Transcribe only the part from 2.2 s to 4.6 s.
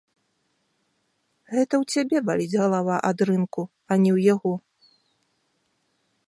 баліць галава ад рынку, а не ў яго.